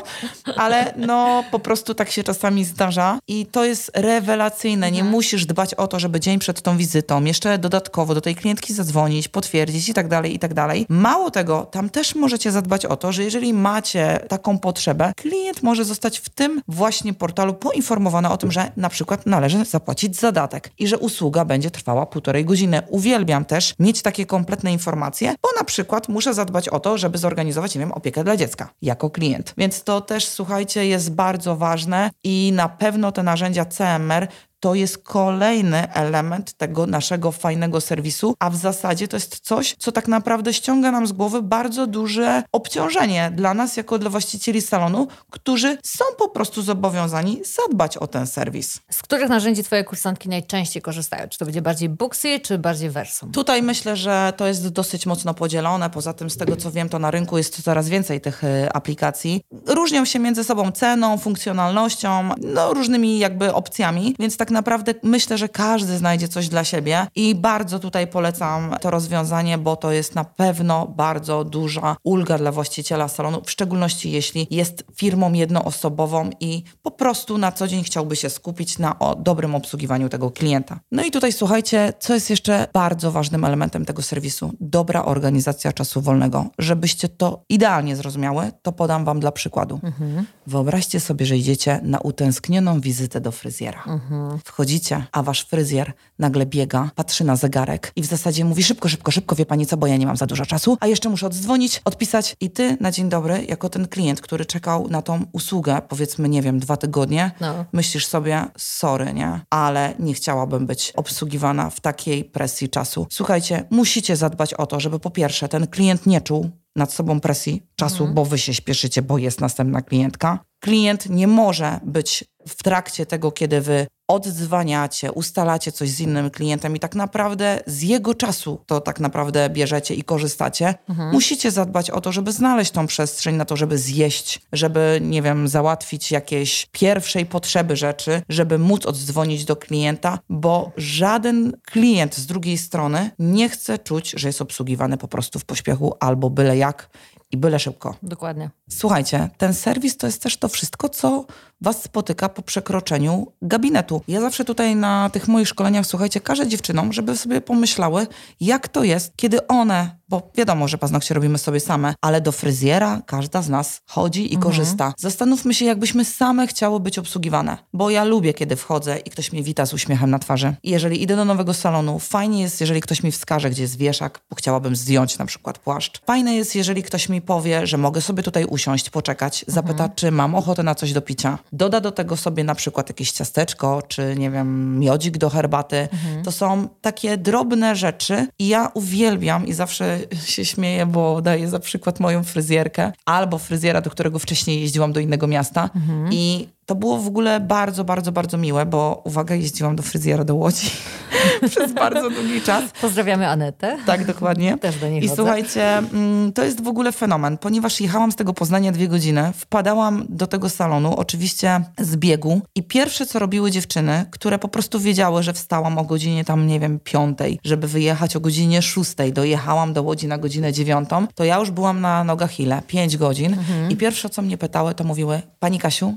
[0.56, 4.90] ale no po prostu tak się czasami zdarza i to jest rewelacyjne.
[4.90, 5.10] Nie mhm.
[5.10, 9.28] musisz dbać o to, żeby dzień przed tą wizytą jeszcze dodatkowo do tej klientki zadzwonić,
[9.28, 10.86] potwierdzić i tak dalej, i tak dalej.
[10.88, 15.84] Mało tego, tam też możecie zadbać o to, że jeżeli macie taką potrzebę, klient może
[15.84, 20.70] zostać w tym właśnie portalu poinformowany o tym, że na przykład na należy zapłacić zadatek
[20.78, 22.82] i że usługa będzie trwała półtorej godziny.
[22.88, 27.74] Uwielbiam też mieć takie kompletne informacje, bo na przykład muszę zadbać o to, żeby zorganizować,
[27.74, 29.54] nie wiem, opiekę dla dziecka jako klient.
[29.58, 34.28] Więc to też, słuchajcie, jest bardzo ważne i na pewno te narzędzia CMR
[34.60, 39.92] to jest kolejny element tego naszego fajnego serwisu, a w zasadzie to jest coś, co
[39.92, 45.08] tak naprawdę ściąga nam z głowy bardzo duże obciążenie dla nas, jako dla właścicieli salonu,
[45.30, 48.80] którzy są po prostu zobowiązani zadbać o ten serwis.
[48.90, 51.28] Z których narzędzi Twoje kursantki najczęściej korzystają?
[51.28, 53.32] Czy to będzie bardziej Booksy, czy bardziej Versum?
[53.32, 55.90] Tutaj myślę, że to jest dosyć mocno podzielone.
[55.90, 59.40] Poza tym, z tego co wiem, to na rynku jest coraz więcej tych y, aplikacji.
[59.66, 65.38] Różnią się między sobą ceną, funkcjonalnością, no, różnymi jakby opcjami, więc tak tak naprawdę myślę,
[65.38, 70.14] że każdy znajdzie coś dla siebie i bardzo tutaj polecam to rozwiązanie, bo to jest
[70.14, 76.62] na pewno bardzo duża ulga dla właściciela salonu, w szczególności jeśli jest firmą jednoosobową i
[76.82, 80.80] po prostu na co dzień chciałby się skupić na dobrym obsługiwaniu tego klienta.
[80.92, 84.52] No i tutaj słuchajcie, co jest jeszcze bardzo ważnym elementem tego serwisu?
[84.60, 86.46] Dobra organizacja czasu wolnego.
[86.58, 89.80] Żebyście to idealnie zrozumiały, to podam wam dla przykładu.
[89.82, 90.26] Mhm.
[90.46, 93.84] Wyobraźcie sobie, że idziecie na utęsknioną wizytę do fryzjera.
[93.86, 94.39] Mhm.
[94.44, 99.10] Wchodzicie, a wasz fryzjer nagle biega, patrzy na zegarek i w zasadzie mówi szybko, szybko,
[99.10, 101.80] szybko, wie pani co, bo ja nie mam za dużo czasu, a jeszcze muszę oddzwonić,
[101.84, 106.28] odpisać i ty na dzień dobry, jako ten klient, który czekał na tą usługę, powiedzmy,
[106.28, 107.64] nie wiem, dwa tygodnie, no.
[107.72, 109.40] myślisz sobie, sorry, nie?
[109.50, 113.06] Ale nie chciałabym być obsługiwana w takiej presji czasu.
[113.10, 117.62] Słuchajcie, musicie zadbać o to, żeby po pierwsze ten klient nie czuł, nad sobą presji
[117.76, 118.14] czasu, mhm.
[118.14, 120.38] bo wy się śpieszycie, bo jest następna klientka.
[120.60, 126.76] Klient nie może być w trakcie tego, kiedy wy oddzwaniacie, ustalacie coś z innym klientem
[126.76, 131.12] i tak naprawdę z jego czasu to tak naprawdę bierzecie i korzystacie, mhm.
[131.12, 135.48] musicie zadbać o to, żeby znaleźć tą przestrzeń na to, żeby zjeść, żeby, nie wiem,
[135.48, 142.58] załatwić jakieś pierwszej potrzeby rzeczy, żeby móc oddzwonić do klienta, bo żaden klient z drugiej
[142.58, 146.90] strony nie chce czuć, że jest obsługiwany po prostu w pośpiechu albo byle jak
[147.32, 147.94] i byle szybko.
[148.02, 148.50] Dokładnie.
[148.70, 151.24] Słuchajcie, ten serwis to jest też to wszystko, co
[151.62, 154.02] Was spotyka po przekroczeniu gabinetu.
[154.08, 158.06] Ja zawsze tutaj na tych moich szkoleniach, słuchajcie, każę dziewczynom, żeby sobie pomyślały,
[158.40, 163.02] jak to jest, kiedy one, bo wiadomo, że paznokcie robimy sobie same, ale do fryzjera
[163.06, 164.42] każda z nas chodzi i mhm.
[164.42, 164.94] korzysta.
[164.98, 169.42] Zastanówmy się, jakbyśmy same chciały być obsługiwane, bo ja lubię, kiedy wchodzę i ktoś mnie
[169.42, 170.54] wita z uśmiechem na twarzy.
[170.62, 174.20] I jeżeli idę do nowego salonu, fajnie jest, jeżeli ktoś mi wskaże, gdzie jest wieszak,
[174.30, 176.00] bo chciałabym zdjąć na przykład płaszcz.
[176.06, 179.90] Fajne jest, jeżeli ktoś mi powie, że mogę sobie tutaj usiąść, poczekać, zapyta, mhm.
[179.94, 181.38] czy mam ochotę na coś do picia.
[181.52, 185.88] Doda do tego sobie na przykład jakieś ciasteczko, czy nie wiem, miodzik do herbaty.
[185.92, 186.24] Mhm.
[186.24, 191.58] To są takie drobne rzeczy i ja uwielbiam i zawsze się śmieję, bo daję za
[191.58, 196.12] przykład moją fryzjerkę albo fryzjera, do którego wcześniej jeździłam do innego miasta mhm.
[196.12, 200.34] i to było w ogóle bardzo, bardzo, bardzo miłe, bo uwaga, jeździłam do fryzjera do
[200.34, 200.70] Łodzi
[201.50, 202.64] przez bardzo długi czas.
[202.80, 203.78] Pozdrawiamy Anetę.
[203.86, 204.58] Tak, dokładnie.
[204.58, 205.16] Też do niej I chodzę.
[205.16, 210.04] słuchajcie, mm, to jest w ogóle fenomen, ponieważ jechałam z tego Poznania dwie godziny, wpadałam
[210.08, 215.22] do tego salonu, oczywiście z biegu i pierwsze, co robiły dziewczyny, które po prostu wiedziały,
[215.22, 219.82] że wstałam o godzinie tam, nie wiem, piątej, żeby wyjechać o godzinie szóstej, dojechałam do
[219.82, 222.62] Łodzi na godzinę dziewiątą, to ja już byłam na nogach ile?
[222.66, 223.36] Pięć godzin
[223.68, 225.94] i pierwsze, co mnie pytały, to mówiły, pani Kasiu,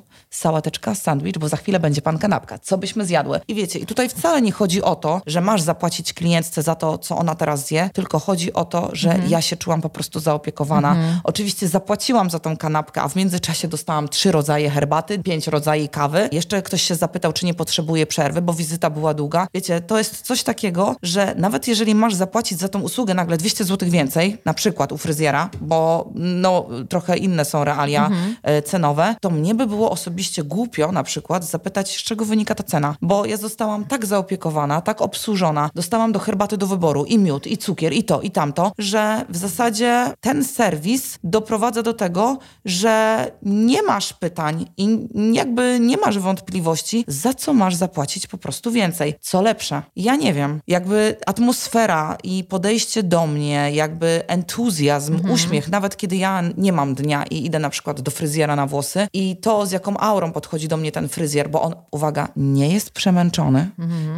[0.63, 3.39] sałateczka, sandwich, bo za chwilę będzie pan kanapka, co byśmy zjadły?
[3.47, 6.97] I wiecie, i tutaj wcale nie chodzi o to, że masz zapłacić klientce za to,
[6.97, 10.95] co ona teraz zje, tylko chodzi o to, że ja się czułam po prostu zaopiekowana.
[11.23, 16.29] Oczywiście zapłaciłam za tą kanapkę, a w międzyczasie dostałam trzy rodzaje herbaty, pięć rodzajów kawy.
[16.31, 19.47] Jeszcze ktoś się zapytał, czy nie potrzebuje przerwy, bo wizyta była długa.
[19.53, 23.63] Wiecie, to jest coś takiego, że nawet jeżeli masz zapłacić za tą usługę nagle 200
[23.63, 28.09] zł więcej, na przykład u fryzjera, bo no trochę inne są realia
[28.43, 32.63] e, cenowe, to mnie by było osobiście głupio na przykład zapytać, z czego wynika ta
[32.63, 37.47] cena, bo ja zostałam tak zaopiekowana, tak obsłużona, dostałam do herbaty do wyboru i miód,
[37.47, 43.31] i cukier, i to, i tamto, że w zasadzie ten serwis doprowadza do tego, że
[43.41, 49.15] nie masz pytań i jakby nie masz wątpliwości, za co masz zapłacić po prostu więcej.
[49.21, 49.81] Co lepsze?
[49.95, 50.61] Ja nie wiem.
[50.67, 57.23] Jakby atmosfera i podejście do mnie, jakby entuzjazm, uśmiech, nawet kiedy ja nie mam dnia
[57.23, 60.77] i idę na przykład do fryzjera na włosy i to, z jaką aurą podchodzi do
[60.77, 63.69] mnie ten fryzjer, bo on, uwaga, nie jest przemęczony,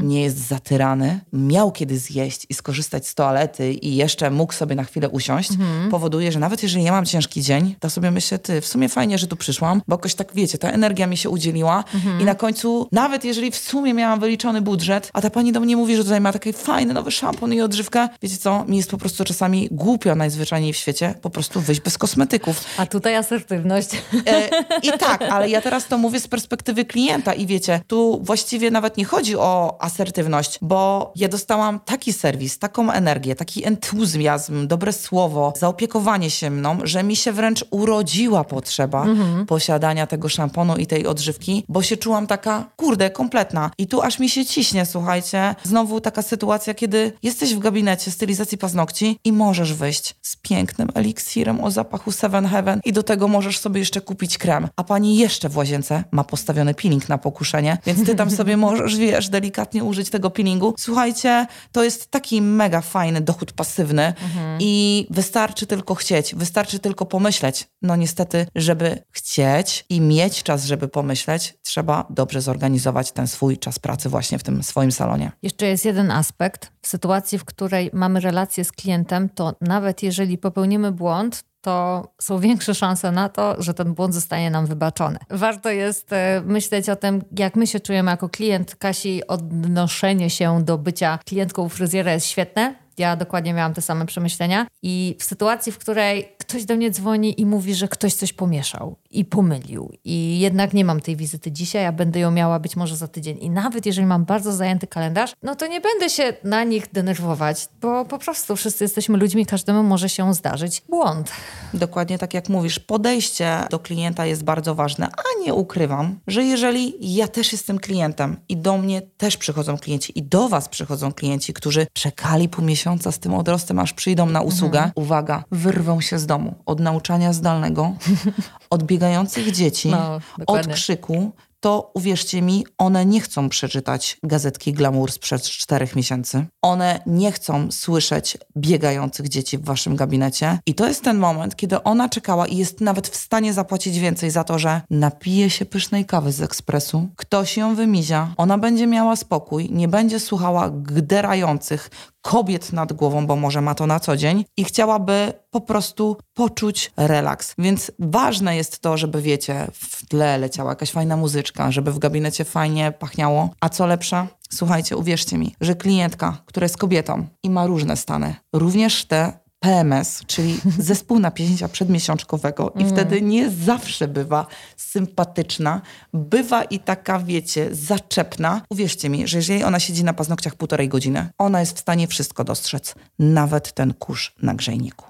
[0.01, 4.83] nie jest zatyrany, miał kiedy zjeść i skorzystać z toalety i jeszcze mógł sobie na
[4.83, 5.49] chwilę usiąść,
[5.91, 9.17] powoduje, że nawet jeżeli ja mam ciężki dzień, to sobie myślę, ty, w sumie fajnie,
[9.17, 11.83] że tu przyszłam, bo jakoś tak, wiecie, ta energia mi się udzieliła
[12.21, 15.77] i na końcu, nawet jeżeli w sumie miałam wyliczony budżet, a ta pani do mnie
[15.77, 18.97] mówi, że tutaj ma taki fajny nowy szampon i odżywkę, wiecie co, mi jest po
[18.97, 22.63] prostu czasami głupio najzwyczajniej w świecie po prostu wyjść bez kosmetyków.
[22.77, 23.89] A tutaj asertywność.
[24.27, 24.49] E,
[24.83, 28.97] I tak, ale ja teraz to mówię z perspektywy klienta i wiecie, tu właściwie nawet
[28.97, 35.53] nie chodzi o asertywność, bo ja dostałam taki serwis, taką energię, taki entuzjazm, dobre słowo,
[35.57, 39.05] zaopiekowanie się mną, że mi się wręcz urodziła potrzeba
[39.47, 43.71] posiadania tego szamponu i tej odżywki, bo się czułam taka, kurde, kompletna.
[43.77, 48.57] I tu aż mi się ciśnie, słuchajcie, znowu taka sytuacja, kiedy jesteś w gabinecie stylizacji
[48.57, 53.59] paznokci i możesz wyjść z pięknym eliksirem o zapachu Seven Heaven i do tego możesz
[53.59, 54.67] sobie jeszcze kupić krem.
[54.75, 58.97] A pani jeszcze w łazience ma postawiony peeling na pokuszenie, więc ty tam sobie możesz,
[58.97, 60.73] wiesz, delikatnie użyć tego peelingu.
[60.77, 64.13] Słuchajcie, to jest taki mega fajny dochód pasywny
[64.59, 67.67] i wystarczy tylko chcieć, wystarczy tylko pomyśleć.
[67.81, 73.79] No niestety, żeby chcieć i mieć czas, żeby pomyśleć, trzeba dobrze zorganizować ten swój czas
[73.79, 75.31] pracy właśnie w tym swoim salonie.
[75.41, 76.71] Jeszcze jest jeden aspekt.
[76.81, 82.39] W sytuacji, w której mamy relację z klientem, to nawet jeżeli popełnimy błąd, to są
[82.39, 85.17] większe szanse na to, że ten błąd zostanie nam wybaczony.
[85.29, 88.75] Warto jest e, myśleć o tym, jak my się czujemy jako klient.
[88.75, 92.84] Kasi odnoszenie się do bycia klientką fryzjera jest świetne.
[92.97, 94.67] Ja dokładnie miałam te same przemyślenia.
[94.81, 98.95] I w sytuacji, w której ktoś do mnie dzwoni i mówi, że ktoś coś pomieszał
[99.11, 102.95] i pomylił, i jednak nie mam tej wizyty dzisiaj, a będę ją miała być może
[102.95, 103.37] za tydzień.
[103.41, 107.67] I nawet jeżeli mam bardzo zajęty kalendarz, no to nie będę się na nich denerwować,
[107.81, 111.31] bo po prostu wszyscy jesteśmy ludźmi, każdemu może się zdarzyć błąd.
[111.73, 117.15] Dokładnie tak jak mówisz, podejście do klienta jest bardzo ważne, a nie ukrywam, że jeżeli
[117.15, 121.53] ja też jestem klientem i do mnie też przychodzą klienci i do was przychodzą klienci,
[121.53, 126.25] którzy czekali pół miesiąca z tym odrostem, aż przyjdą na usługę, uwaga, wyrwą się z
[126.25, 126.55] domu.
[126.65, 127.93] Od nauczania zdalnego,
[128.69, 131.31] od biegających dzieci, No, od krzyku,
[131.65, 136.45] to uwierzcie mi, one nie chcą przeczytać gazetki Glamour sprzed czterech miesięcy.
[136.61, 140.59] One nie chcą słyszeć biegających dzieci w waszym gabinecie.
[140.65, 144.31] I to jest ten moment, kiedy ona czekała i jest nawet w stanie zapłacić więcej
[144.31, 149.15] za to, że napije się pysznej kawy z ekspresu, ktoś ją wymizia, ona będzie miała
[149.15, 151.89] spokój, nie będzie słuchała gderających
[152.25, 156.91] kobiet nad głową, bo może ma to na co dzień i chciałaby po prostu poczuć
[156.97, 157.55] relaks.
[157.57, 162.45] Więc ważne jest to, żeby wiecie, w tle leciała jakaś fajna muzyczka, żeby w gabinecie
[162.45, 163.49] fajnie pachniało.
[163.59, 164.27] A co lepsze?
[164.49, 170.23] Słuchajcie, uwierzcie mi, że klientka, która jest kobietą i ma różne stany, również te PMS,
[170.27, 174.47] czyli zespół napięcia przedmiesiączkowego i wtedy nie zawsze bywa
[174.77, 175.81] sympatyczna,
[176.13, 178.61] bywa i taka, wiecie, zaczepna.
[178.69, 182.43] Uwierzcie mi, że jeżeli ona siedzi na paznokciach półtorej godziny, ona jest w stanie wszystko
[182.43, 185.05] dostrzec, nawet ten kurz na grzejniku.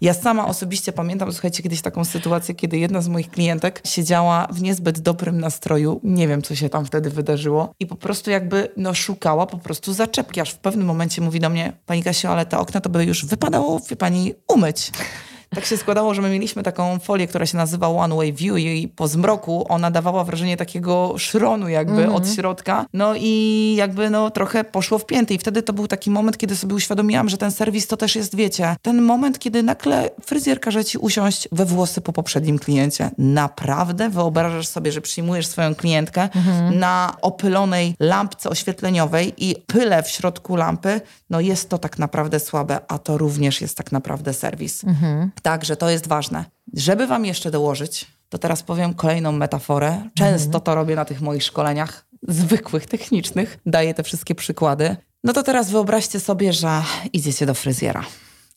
[0.00, 4.62] Ja sama osobiście pamiętam, słuchajcie, kiedyś taką sytuację, kiedy jedna z moich klientek siedziała w
[4.62, 8.94] niezbyt dobrym nastroju, nie wiem, co się tam wtedy wydarzyło i po prostu jakby, no,
[8.94, 12.58] szukała po prostu zaczepki, aż w pewnym momencie mówi do mnie, pani Kasiu, ale te
[12.58, 14.90] okna to by już wypadało, wie pani, umyć.
[15.50, 18.88] Tak się składało, że my mieliśmy taką folię, która się nazywa One Way View i
[18.88, 22.14] po zmroku ona dawała wrażenie takiego szronu jakby mm -hmm.
[22.16, 22.86] od środka.
[22.92, 26.56] No i jakby no trochę poszło w pięty i wtedy to był taki moment, kiedy
[26.56, 30.84] sobie uświadomiłam, że ten serwis to też jest, wiecie, ten moment, kiedy nagle fryzjer każe
[30.84, 33.10] ci usiąść we włosy po poprzednim kliencie.
[33.18, 36.76] Naprawdę wyobrażasz sobie, że przyjmujesz swoją klientkę -hmm.
[36.76, 42.80] na opylonej lampce oświetleniowej i pyle w środku lampy, no jest to tak naprawdę słabe,
[42.88, 44.84] a to również jest tak naprawdę serwis.
[44.84, 45.30] Mhm.
[45.42, 46.44] Także to jest ważne.
[46.74, 50.08] Żeby wam jeszcze dołożyć, to teraz powiem kolejną metaforę.
[50.14, 50.64] Często mhm.
[50.64, 53.58] to robię na tych moich szkoleniach zwykłych, technicznych.
[53.66, 54.96] Daję te wszystkie przykłady.
[55.24, 58.04] No to teraz wyobraźcie sobie, że idziecie do fryzjera,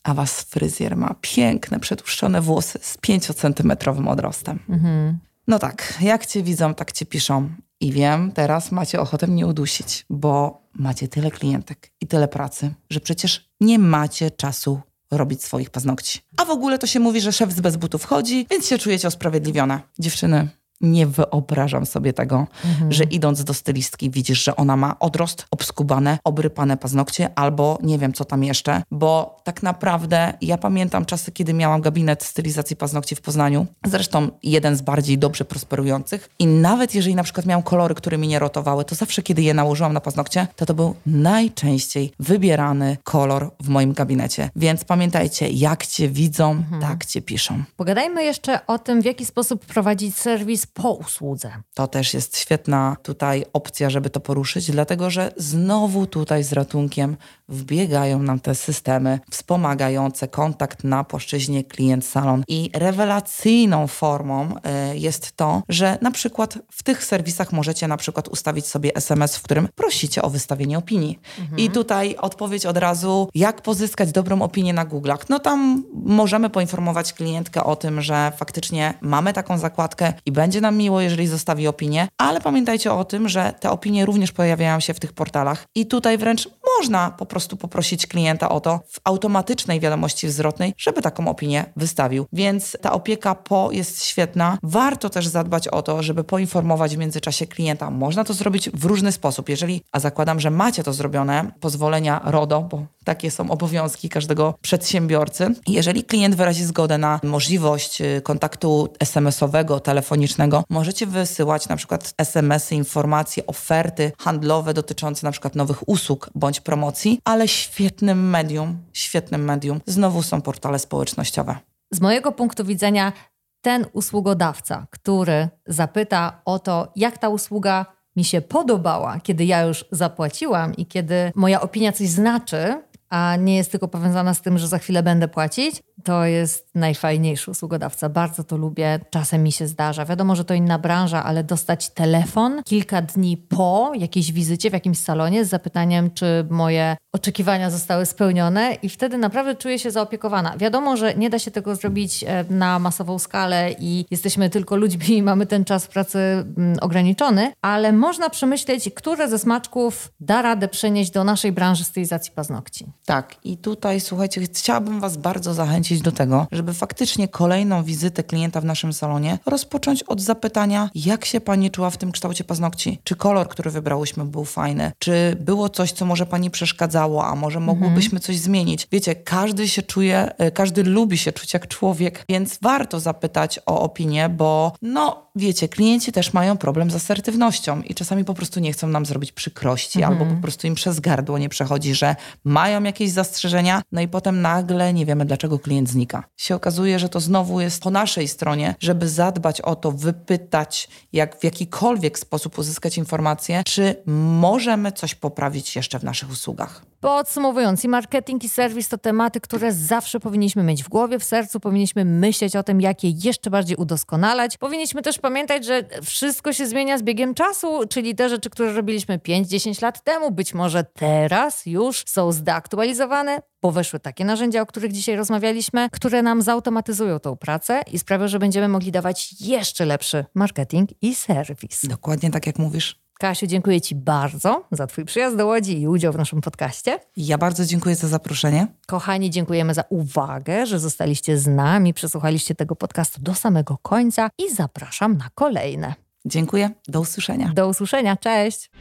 [0.03, 4.59] a was fryzjer ma piękne, przetłuszczone włosy z 5-centymetrowym odrostem.
[4.69, 5.17] Mhm.
[5.47, 7.49] No tak, jak cię widzą, tak cię piszą.
[7.81, 12.99] I wiem, teraz macie ochotę mnie udusić, bo macie tyle klientek i tyle pracy, że
[12.99, 16.19] przecież nie macie czasu robić swoich paznokci.
[16.37, 19.07] A w ogóle to się mówi, że szef z bez butów chodzi, więc się czujecie
[19.07, 19.81] usprawiedliwione.
[19.99, 20.47] Dziewczyny,
[20.81, 22.91] nie wyobrażam sobie tego, mhm.
[22.91, 28.13] że idąc do stylistki widzisz, że ona ma odrost, obskubane, obrypane paznokcie albo nie wiem
[28.13, 33.21] co tam jeszcze, bo tak naprawdę ja pamiętam czasy, kiedy miałam gabinet stylizacji paznokci w
[33.21, 38.17] Poznaniu, zresztą jeden z bardziej dobrze prosperujących i nawet jeżeli na przykład miałam kolory, które
[38.17, 42.97] mi nie rotowały, to zawsze kiedy je nałożyłam na paznokcie, to to był najczęściej wybierany
[43.03, 44.49] kolor w moim gabinecie.
[44.55, 46.81] Więc pamiętajcie, jak cię widzą, mhm.
[46.81, 47.63] tak cię piszą.
[47.77, 51.51] Pogadajmy jeszcze o tym, w jaki sposób prowadzić serwis po usłudze.
[51.73, 57.17] To też jest świetna tutaj opcja, żeby to poruszyć, dlatego że znowu tutaj z ratunkiem
[57.49, 62.43] wbiegają nam te systemy wspomagające kontakt na płaszczyźnie klient-salon.
[62.47, 64.49] I rewelacyjną formą
[64.93, 69.38] y, jest to, że na przykład w tych serwisach możecie na przykład ustawić sobie SMS,
[69.38, 71.19] w którym prosicie o wystawienie opinii.
[71.39, 71.59] Mhm.
[71.59, 75.25] I tutaj odpowiedź od razu, jak pozyskać dobrą opinię na Google'ach.
[75.29, 80.77] No tam możemy poinformować klientkę o tym, że faktycznie mamy taką zakładkę i będzie nam
[80.77, 84.99] miło, jeżeli zostawi opinię, ale pamiętajcie o tym, że te opinie również pojawiają się w
[84.99, 90.30] tych portalach i tutaj wręcz można po prostu poprosić klienta o to w automatycznej wiadomości
[90.30, 92.25] zwrotnej, żeby taką opinię wystawił.
[92.34, 94.58] Więc ta opieka po jest świetna.
[94.63, 97.91] Warto też zadbać o to, żeby poinformować w międzyczasie klienta.
[97.91, 99.49] Można to zrobić w różny sposób.
[99.49, 105.47] Jeżeli, a zakładam, że macie to zrobione, pozwolenia RODO, bo takie są obowiązki każdego przedsiębiorcy.
[105.67, 112.75] Jeżeli klient wyrazi zgodę na możliwość y, kontaktu SMS-owego, telefonicznego, możecie wysyłać na przykład SMS-y,
[112.75, 119.81] informacje, oferty handlowe dotyczące na przykład nowych usług bądź promocji, ale świetnym medium, świetnym medium
[119.85, 121.55] znowu są portale społecznościowe.
[121.93, 123.13] Z mojego punktu widzenia
[123.61, 129.85] ten usługodawca, który zapyta o to, jak ta usługa mi się podobała, kiedy ja już
[129.91, 134.67] zapłaciłam i kiedy moja opinia coś znaczy, a nie jest tylko powiązana z tym, że
[134.67, 138.09] za chwilę będę płacić, to jest najfajniejszy usługodawca.
[138.09, 138.99] Bardzo to lubię.
[139.09, 140.05] Czasem mi się zdarza.
[140.05, 144.97] Wiadomo, że to inna branża, ale dostać telefon kilka dni po jakiejś wizycie w jakimś
[144.97, 150.57] salonie z zapytaniem, czy moje oczekiwania zostały spełnione i wtedy naprawdę czuję się zaopiekowana.
[150.57, 155.17] Wiadomo, że nie da się tego zrobić e, na masową skalę i jesteśmy tylko ludźmi
[155.17, 160.67] i mamy ten czas pracy mm, ograniczony, ale można przemyśleć, które ze smaczków da radę
[160.67, 162.85] przenieść do naszej branży stylizacji paznokci.
[163.05, 168.62] Tak, i tutaj słuchajcie, chciałabym Was bardzo zachęcić do tego, żeby faktycznie kolejną wizytę klienta
[168.62, 172.99] w naszym salonie rozpocząć od zapytania, jak się Pani czuła w tym kształcie paznokci?
[173.04, 174.91] Czy kolor, który wybrałyśmy, był fajny?
[174.99, 178.88] Czy było coś, co może Pani przeszkadzało, a może mogłybyśmy coś zmienić?
[178.91, 183.82] Wiecie, każdy się czuje, e, każdy lubi się czuć jak człowiek, więc warto zapytać o
[183.82, 188.73] opinię, bo no, wiecie, klienci też mają problem z asertywnością i czasami po prostu nie
[188.73, 190.19] chcą nam zrobić przykrości, mhm.
[190.19, 194.41] albo po prostu im przez gardło nie przechodzi, że mają jakieś zastrzeżenia, no i potem
[194.41, 196.23] nagle nie wiemy, dlaczego klient znika.
[196.38, 201.39] Się okazuje, że to znowu jest po naszej stronie, żeby zadbać o to, wypytać, jak
[201.39, 206.89] w jakikolwiek sposób uzyskać informację, czy możemy coś poprawić jeszcze w naszych usługach.
[206.99, 211.60] Podsumowując, i marketing, i serwis to tematy, które zawsze powinniśmy mieć w głowie, w sercu,
[211.60, 214.58] powinniśmy myśleć o tym, jak je jeszcze bardziej udoskonalać.
[214.58, 219.17] Powinniśmy też pamiętać, że wszystko się zmienia z biegiem czasu, czyli te rzeczy, które robiliśmy
[219.17, 224.91] 5-10 lat temu, być może teraz już są zdeaktualizowane, bo weszły takie narzędzia, o których
[224.91, 230.25] dzisiaj rozmawialiśmy, które nam zautomatyzują tą pracę i sprawią, że będziemy mogli dawać jeszcze lepszy
[230.35, 231.87] marketing i serwis.
[231.87, 233.08] Dokładnie tak, jak mówisz.
[233.21, 236.99] Kasiu, dziękuję Ci bardzo za Twój przyjazd do Łodzi i udział w naszym podcaście.
[237.17, 238.67] Ja bardzo dziękuję za zaproszenie.
[238.88, 244.53] Kochani, dziękujemy za uwagę, że zostaliście z nami, przesłuchaliście tego podcastu do samego końca i
[244.53, 245.93] zapraszam na kolejne.
[246.25, 246.69] Dziękuję.
[246.88, 247.51] Do usłyszenia.
[247.53, 248.17] Do usłyszenia.
[248.17, 248.71] Cześć.